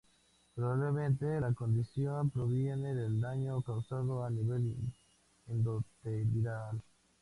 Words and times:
Probablemente, 0.55 1.39
la 1.39 1.53
condición 1.53 2.31
proviene 2.31 2.95
del 2.95 3.21
daño 3.21 3.61
causado 3.61 4.23
a 4.23 4.31
nivel 4.31 4.75
endotelial. 5.47 6.81